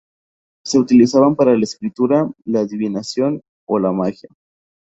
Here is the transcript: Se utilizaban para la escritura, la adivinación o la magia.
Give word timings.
Se 0.65 0.79
utilizaban 0.79 1.35
para 1.35 1.53
la 1.55 1.61
escritura, 1.63 2.27
la 2.43 2.61
adivinación 2.61 3.41
o 3.67 3.77
la 3.77 3.91
magia. 3.91 4.29